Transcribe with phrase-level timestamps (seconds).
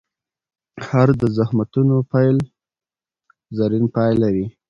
[0.87, 2.37] هر د زخمتونو پیل؛
[3.57, 4.45] زرین پای لري.